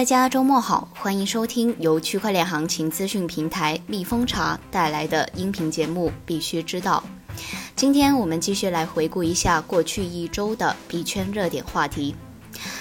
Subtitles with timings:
[0.00, 7.04] 大家周末好，欢迎收听由区块链行情资讯平台蜜蜂茶带来的音频节目《必须知道》。
[7.76, 12.14] 今天我们继续来回顾一下过去一周的币圈热点话题。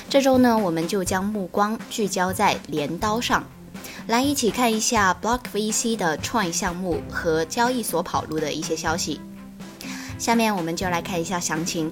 [0.10, 3.44] 这周呢，我们就将目光聚焦在镰刀上，
[4.08, 9.20] 来一起看一下 Block VC 的创意项目和交易所跑路的一些消息。
[10.18, 11.92] 下面我们就来看一下详情。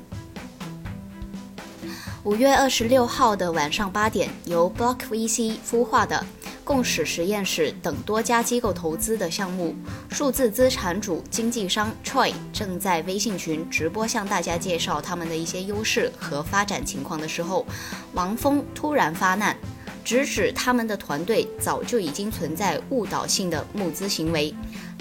[2.28, 6.22] 五月二十六号的晚上八点，由 Block VC 孵化的
[6.62, 9.74] 共识实验室等多家机构投资的项目。
[10.10, 17.66] 数字资产主经纪商 Troy 正在微信群直播向大家介绍他们的一些优势和发展情况的时候，
[18.12, 19.56] 王峰突然发难，
[20.04, 24.54] 直指他们的团队早就已经存在误导性的募资行为，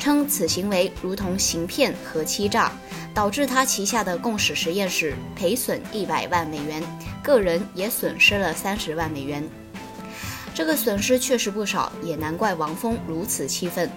[0.06, 2.70] 称此行为如同行骗和欺诈。
[3.12, 6.80] 导致他旗下的共识实验室赔损一百万美元，
[7.24, 9.42] 个人也损失了三十万美元。
[10.54, 13.90] 这个损失确实不少，也难怪王峰如此气愤。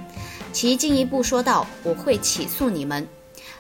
[0.52, 3.06] 其进一步说道：“我会起诉你们，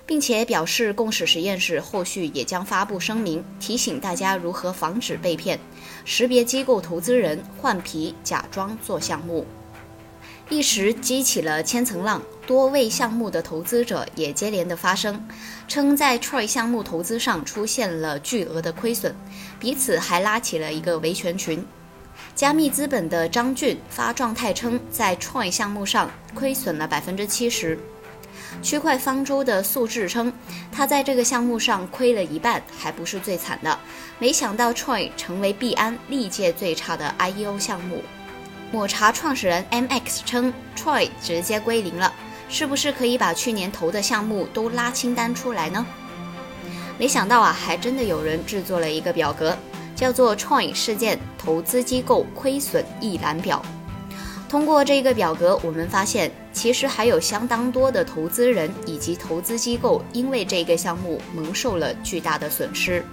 [0.06, 5.59] 并且表示共识实验室后续也将发布声明，提醒大家如何防止被骗，
[6.06, 9.45] 识别机构投资人换皮假装做项目。”
[10.50, 15.23] 一时激起了千层浪，多位项目的投资者也接连的发声，
[15.67, 19.16] 称在 Troy 项目投资上出现了巨额的亏损，
[19.59, 21.64] 彼此还拉起了一个维权群。
[22.33, 27.78] 加密资本的张俊发状态称，在 Troy 项目上亏损了百分之七十。
[28.63, 30.34] 区块方舟的素质称，
[30.72, 33.78] 他在这个项目上亏了一半，还不是最惨的。
[34.17, 38.02] 没想到 Troy 成为币安历届最差的 IEO 项目。
[38.72, 42.14] 抹茶创始人 MX 称，Troy 直接归零了，
[42.48, 45.84] 是不是可以把去年投的项目都拉清单出来呢？
[47.00, 49.58] 没想到啊，还真的有人制作了一个表格，
[49.96, 53.59] 叫做 Troy 事件投资机构亏损一览表。
[54.47, 63.03] 通过这个表格，我们发现其实还有相当多的投资人以及投资机构因为这个项目蒙受了巨大的损失。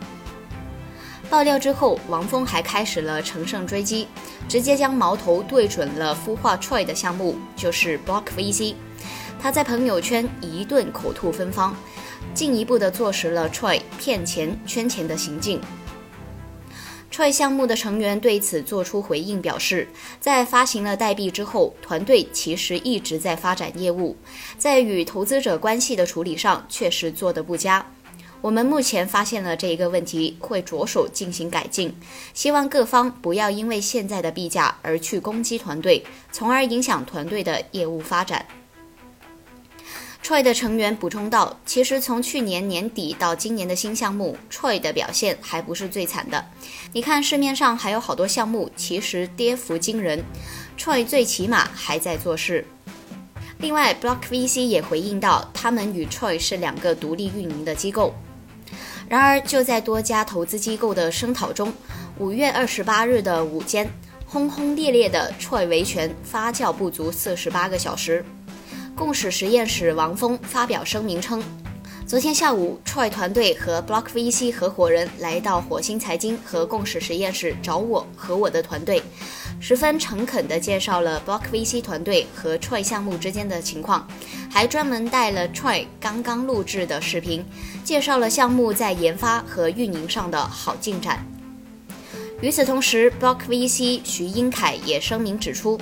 [1.29, 4.07] 爆料之后，王峰还开始了乘胜追击，
[4.49, 8.75] 直接将矛头对准了孵化 Troy 的项目，就是 Block VC。
[9.41, 11.77] 他在朋友圈一顿口吐芬芳，
[12.33, 15.61] 进一步的坐实了 Troy 骗钱圈钱的行径。
[17.13, 19.89] Troy 项目的成员对此做出回应，表示
[20.21, 24.17] 在发行了代币之后，团队其实一直在发展业务，
[24.57, 27.85] 在与投资者关系的处理上确实做得不佳。
[28.43, 31.95] 我们目前发现了这一个问题，会着手进行改进。
[32.33, 38.47] 希望各方不要因为现在的币价而去攻击团队，从而影响团队的业务发展。
[40.23, 46.45] Troy 的成员补充道：“其实从去年年底到今年的新项目，Troy 的表现还不是最惨的。
[46.93, 50.25] 你看市面上还有好多项目，其实跌幅惊人
[50.77, 52.67] ，Troy 最起码还在做事。”
[53.59, 58.13] 另外，Block VC 也回应到，他们与 Troy 是两个独立运营的机构。
[59.09, 61.73] 然而，就在多家投资机构的声讨中，
[62.19, 63.89] 五月二十八日的午间，
[64.27, 68.25] 轰轰烈烈的 Troy 维权发酵不足四十八个小时。
[68.97, 71.41] 共识实验室王峰发表声明称，
[72.05, 79.01] 昨天下午，Troy 团队和 Block VC 合伙人来到火星财经和共识实验室找我和我的团队。
[79.59, 84.07] 十分诚恳地介绍了 Block VC 团队和 Troy 项目之间的情况，
[84.51, 87.45] 还专门带了 Troy 刚刚录制的视频，
[87.83, 91.27] 介绍了项目在研发和运营上的好进展。
[92.43, 95.81] 与此同时，Block VC 徐英凯也声明指出，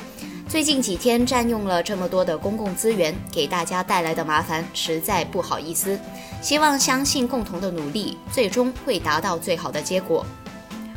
[0.49, 5.99] 最近几天占用了这么多的公共资源，给大家带来的麻烦实在不好意思，
[6.41, 10.25] 希望相信共同的努力最终会达到最好的结果。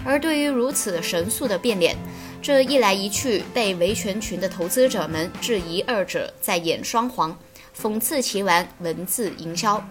[0.06, 1.98] 而对于如此神速的变脸，
[2.42, 7.38] 这一来一去，被维权群的投资者们质疑二者在演双簧，
[7.78, 9.84] 讽刺其玩文字营销。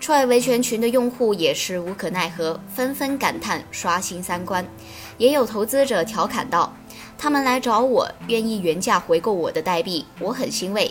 [0.00, 4.64] 踹维权群的用户也是无可奈何，纷纷感叹刷新三观。
[5.18, 6.72] 也有投资者调侃道
[7.18, 10.90] ：“他们来找我，愿意原价回购我的代币，我很欣慰。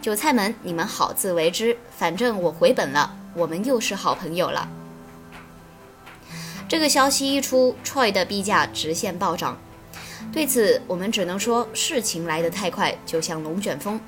[0.00, 4.66] 韭菜们，你们好自为之，反正我回本了，我们又是好朋友了。”
[6.68, 9.56] 这个消息一出，Troy 的币价直线暴涨。
[10.32, 14.00] 对此，我们只能说事情来得太快，就像龙卷风，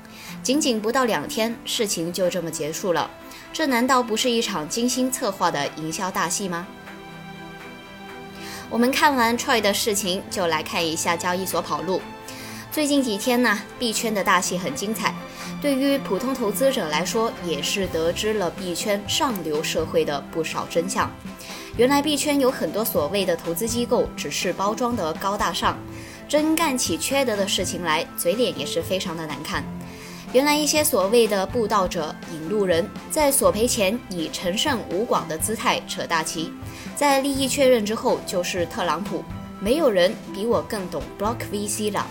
[0.43, 3.09] 仅仅不到两天，事情就这么结束了。
[3.53, 6.67] 这难道不是一场精心策划的营销大戏吗？
[8.69, 12.01] 我们看完 Troy 的事情，就来看一下交易所跑路。
[12.71, 15.13] 最近几天呢，币圈的大戏很精彩，
[15.59, 21.09] 对于普通投资者来说，也是得知了币圈上流社会的不少真相。
[21.75, 25.75] 原来币圈有很多所谓的投资机构，只是包装的高大上，
[26.27, 29.63] 真干起缺德的事情来，嘴脸也是非常的难看。
[30.31, 36.53] 原来一些所谓的布道者、引路人，在索赔前以陈胜吴广的姿态扯大旗，
[36.95, 39.23] 在利益确认之后就是特朗普。
[39.59, 42.05] 没有人比我更懂 Block VC 了。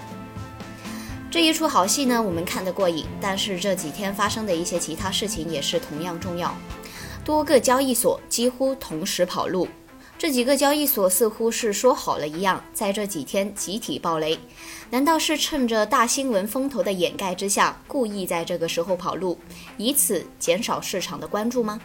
[1.30, 6.54] 这一出好戏呢，我们看得过瘾，但是这几天发生的一些其他事情也是同样重要。
[7.22, 9.68] 多个交易所几乎同时跑路，
[10.16, 14.38] 这几个交易所似乎是说好了一样，在这几天集体爆雷。
[14.88, 19.38] 难道是趁着大新闻风头的掩盖之下，故意在这个时候跑路，
[19.76, 21.78] 以此减少市场的关注吗？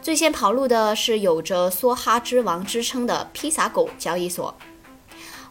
[0.00, 4.56] 最先跑路的是有着“梭哈之王”之称的披萨狗交易所。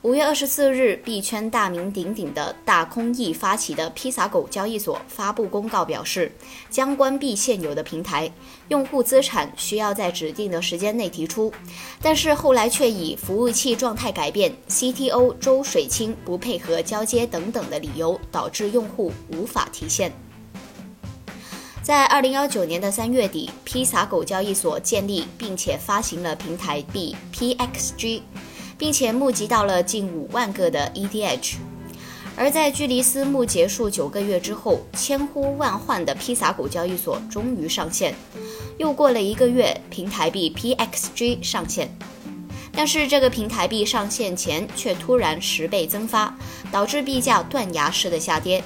[0.02, 6.32] 五月二十四日，币圈大名鼎鼎的大空翼发起的披萨狗交易所发布公告表示，
[6.70, 8.32] 将关闭现有的平台，
[8.70, 11.52] 用户资产需要在指定的时间内提出。
[12.02, 20.14] 但是后来却以服务器状态改变、CTO 周水清不配合交接等等的理由，导致用户无法提现。
[21.84, 28.22] 在二零幺九年的三月底，披萨狗交易所建立并且发行了平台币 PXG。
[28.80, 31.56] 并且募集到了近五万个的 ETH，
[32.38, 38.16] 而在距离私募结束九个月之后，千呼万唤的披萨狗交易所终于上线。
[38.78, 41.94] 又过了一个月，平台币 PXG 上线，
[42.72, 46.34] 但是这个平台币上线前却突然十倍增发，
[46.72, 48.64] 导致币价断崖式的下跌。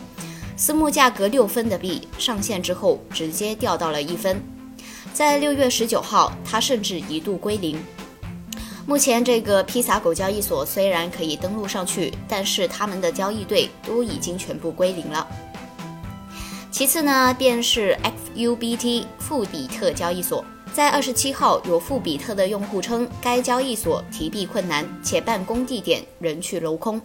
[0.55, 4.39] 私募价格六分的币上线之后，直接掉到了一分。
[5.11, 7.83] 在六月十九号，它甚至一度归零。
[8.85, 15.25] 目前这个披萨狗交易所虽然可以登录上去，但是他们的交易对都已经全部归零了。
[16.69, 17.97] 其次呢，便是
[18.35, 20.43] FUBT 富比特交易所，
[20.73, 27.01] 在二十七号有富比特的用户称，该交易所提币困难，且办公地点人去楼空。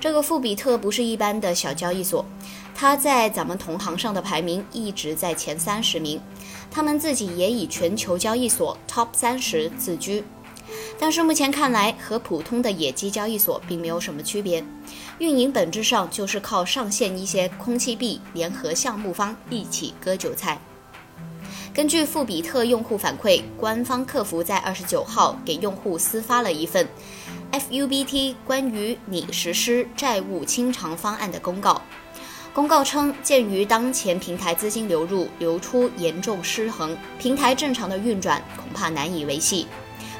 [0.00, 2.24] 这个富比特不是一般的小交易所，
[2.74, 6.18] 它在咱们同行上的排名一直在前三十名，
[6.70, 10.24] 他们自己也以全球交易所 Top 三十自居。
[10.98, 14.64] 但是目前看来，和普通的野鸡交易所并没有什么区别，
[15.18, 20.58] 运营本质上就是靠上线一些空气币，联合项目方一起割韭菜。
[21.74, 26.88] 根据富比特用户反馈，官方客服在二十九号给用户私发了一份
[27.50, 31.82] FUBT 关于拟实施债务清偿方案的公告。
[32.54, 39.66] 公告称，鉴于当前平台资金流入流出严重失衡，平台正常的运转恐怕难以维系。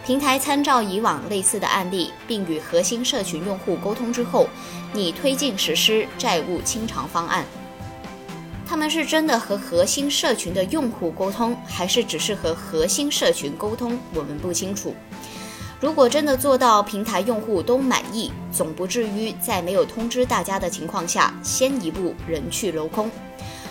[0.05, 4.47] 平台参照以往类似的案例，并与核心社群用户沟通之后，
[4.93, 7.43] 拟推进实施债务清偿方案。
[8.67, 13.99] 他们是真的和核心社群的用户沟通，还是只是和核心社群沟通？
[14.13, 14.95] 我们不清楚。
[15.81, 23.11] 如果真的做到平台用户都满意，总不至于在没有通知大家的情况下，先一步人去楼空。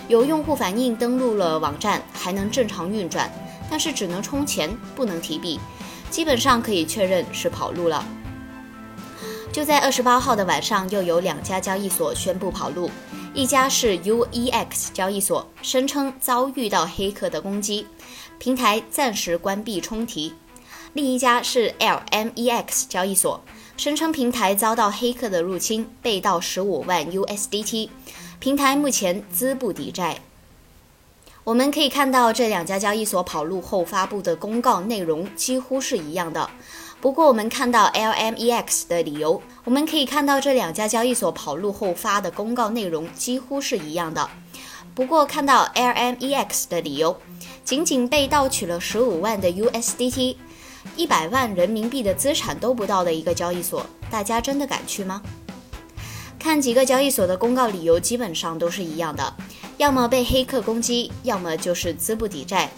[0.08, 3.30] 有用户反映登录了网站还能正常运转，
[3.70, 5.60] 但是只能充钱，不能提币。
[6.14, 8.06] 基本上可以确认是跑路了。
[9.52, 12.88] 就在二十八号的晚上，又有两家交易所宣布跑路，
[13.34, 17.88] 一家是 UEX 交易所，声称遭遇到黑客的攻击，
[18.38, 20.32] 平台暂时关闭充提；
[20.92, 23.42] 另一家是 LMEX 交易所，
[23.76, 27.88] 声称平台遭到黑客的入侵，被盗十五万 USDT，
[28.38, 30.20] 平台目前资不抵债。
[31.44, 36.48] 我们可以看到这两家交易所跑路后发布的公告内容几乎是一样的。
[37.02, 44.26] 不过，我们看到 LMEX 的理由，我们可以看到这两家交易所跑路后发的公告内容几乎是一样的。
[44.94, 47.14] 不过，看到 LMEX 的理由，
[47.62, 50.36] 仅仅被盗取了十五万的 USDT，
[50.96, 55.20] 一百万人民币的资产都不到的一个交易所，大家真的敢去吗？
[56.38, 59.34] 看几个交易所的公告理由，基本上都是一样的。
[59.76, 62.70] 要么被黑客攻击，要么就是资不抵债。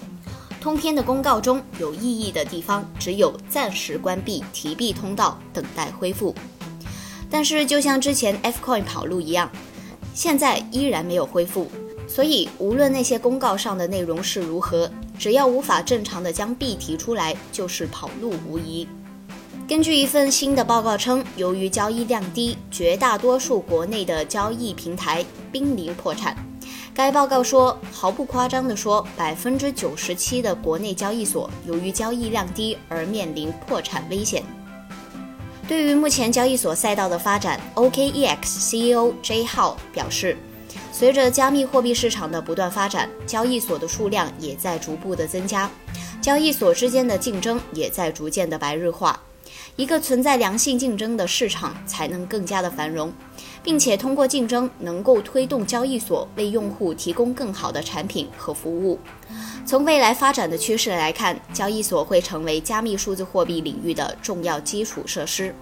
[0.60, 6.34] 通篇的公告中有异议的地方，只有暂时关闭提币通道，等待恢复。
[7.30, 9.50] 但是就像之前 Fcoin 跑路一样，
[10.14, 11.70] 现在依然没有恢复。
[12.08, 18.88] 所以无论那些公告上的内容是如何，只要无法正常的将币提出来，就是跑路无疑。
[19.68, 26.36] 根据一份新的报告称，由于交易量低，绝大多数国内的交易平台濒临破产。
[26.96, 34.42] 该报告说，毫不夸张地说，百分之九十七的国内交易所由于交易量低而面临破产危险。
[35.68, 40.38] 对于目前交易所赛道的发展，OKEX CEO J 号表示，
[40.90, 45.70] 随着加密货币市场的不断发展，交易所的数量也在逐步的增加。
[46.22, 49.20] 交易所之间的竞争也在逐渐的白热化。
[49.76, 53.12] 一个存在良性竞争的市场才能更加的繁荣，
[53.66, 58.96] 并且通过竞争能够推动交易所为用户提供更好的产品和服务。
[59.66, 65.52] 从未来发展的趋势来看，交易所会成为加密数字货币领域的重要基础设施，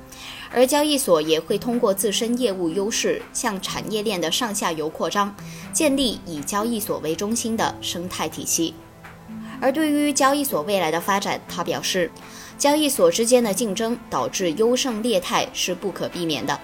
[0.52, 5.34] 而交易所也会通过自身业务优势向产业链的上下游扩张，
[5.72, 8.74] 建立以交易所为中心的生态体系。
[9.62, 12.10] 而对于交易所未来的发展，他表示。
[12.56, 16.56] 交易所之间的竞争导致优胜劣汰是不可避免的。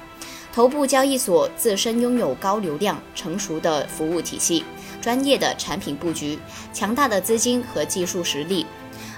[0.52, 4.64] 头部交易所自身拥有高流量、成熟的服务体系、
[5.00, 6.38] 专业的产品布局、
[6.72, 8.66] 强大的资金和技术实力，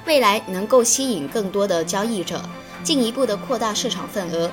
[0.06, 2.42] 未来能够吸引更多的交易者，
[2.84, 4.50] 进一步的扩大市场份额。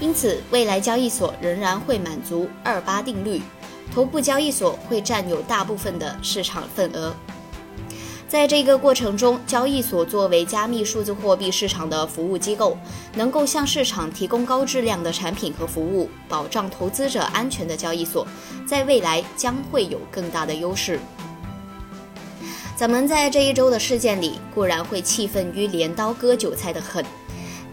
[0.00, 3.40] 因此，未来交易所仍然会满足二八定律，
[3.94, 7.14] 头部交易所会占有大部分的市场份额。
[8.32, 12.78] 在这个过程中，交易所作为加密数字货币市场的服务机构，
[13.14, 18.26] 能够向市场提供高质量的产品和服务，保障投资者安全的交易所，
[18.66, 20.98] 在未来将会有更大的优势。
[22.74, 27.04] 咱们在这一周的事件里，固然会气愤于镰刀割韭菜的狠，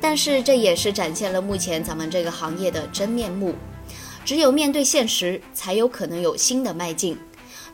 [0.02, 3.56] 但是这也是展现了目前咱们这个行业的真面目。
[4.26, 7.18] 只有面对现实，才有可能有新的迈进。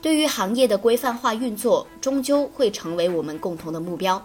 [0.05, 4.23] 对于行业的规范化运作，终究会成为我们共同的目标。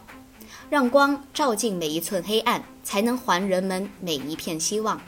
[0.69, 5.01] 让光照进每一寸黑暗，才能还人们每一片希望。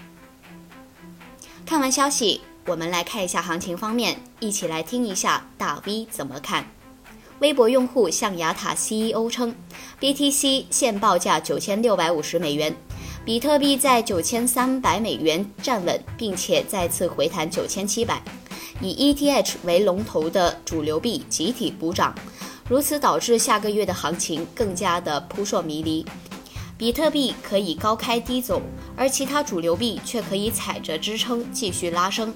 [1.67, 6.65] 看完消息，我们来看一下行情方面，一起来听一下大 V 怎么看。
[7.41, 9.55] 微博用户象牙塔 CEO 称
[10.01, 12.75] ，BTC 现报价九千六百五十美元，
[13.27, 18.23] 比特币在九千三百美元站稳，并且再次回弹九千七百。
[18.83, 22.13] 以 ETH 为龙头的主流币集体补涨，
[22.69, 26.05] 如此导致下个月的行情更加的扑朔迷离。
[26.77, 28.61] 比特币可以高开低走，
[28.97, 32.35] 而其他主流币却可以踩着支撑继续拉升。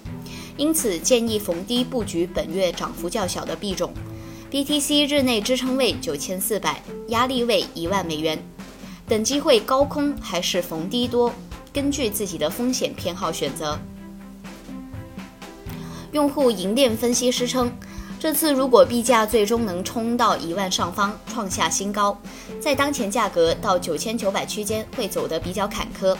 [0.56, 3.92] 因此，建议逢低布局本月涨幅较小的币种。
[4.48, 8.38] BTC 日内支撑位九千四百，压力位一万美元，
[9.08, 11.32] 等机会高空还是逢低多，
[11.72, 13.76] 根据自己的风险偏好选择。
[16.16, 17.70] 用户银链分析师称，
[18.18, 22.18] 这次如果币价最终能冲到一万上方，创下新高，
[22.58, 26.16] 在当前价格到九千九百区间会走得比较坎坷，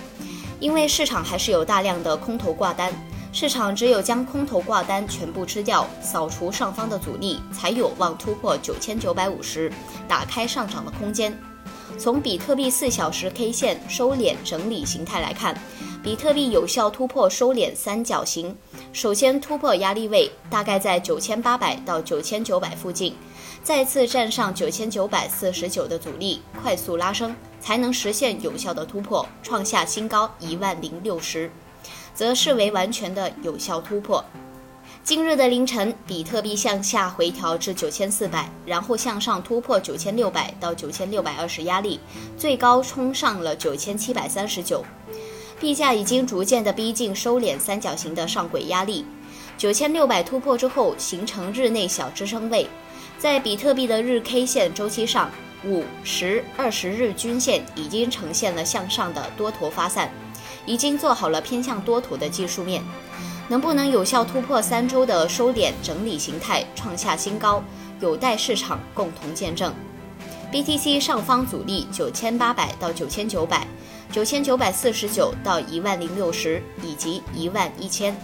[0.61, 2.93] 因为市场还是有大量的空头挂单，
[3.33, 9.73] 市场只有将空头挂单全部吃掉，扫除上方的阻力，才有望突破九千九百五十，
[10.07, 11.35] 打开上涨的空间。
[11.97, 15.59] 从比特币四小时 K 线收敛整理形态来看，
[16.03, 18.55] 比特币有效突破收敛三角形。
[18.93, 23.15] 首先突破压力位，大概在九千八百到九千九百附近，
[23.63, 31.51] 再次站上九千九百四十九的阻力，快速拉升，才能实现有效的突破，创下新高一万零六十，
[32.15, 34.25] 则视为完全的有效突破。
[35.05, 42.01] 今日的凌晨，比特币向下回调至九千四百，然后向上突破九千六百到九千六百二十压力，
[42.37, 44.83] 最高冲上了九千七百三十九。
[45.59, 49.07] 币价已经逐渐的逼近收敛三角形的上轨压力，
[49.57, 52.69] 九千六百突破之后形成日内小支撑位，
[53.19, 55.31] 在比特币的日 K 线周期上，
[55.65, 60.11] 五十、二十日均线已经呈现了向上的多头发散，
[60.67, 62.83] 已经做好了偏向多头的技术面，
[63.49, 67.65] 能不能有效突破三周的收敛整理形态，创下新高，
[68.01, 69.73] 有待市场共同见证。
[70.53, 73.67] BTC 上方阻力九千八百到九千九百。
[74.13, 78.17] 九千九百四十九到一万零六十，以及一万一千。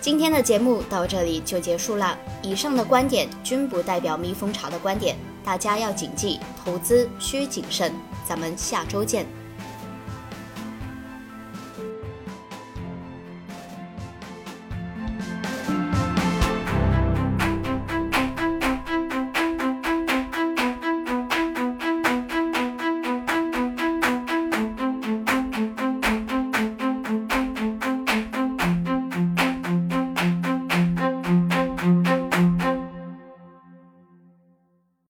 [0.00, 2.18] 今天的节目到这里就结束了。
[2.42, 7.90] 以上的观点均不代表蜜蜂巢的观点，大家要谨记，投资需谨慎。
[8.28, 9.43] 咱们下周见。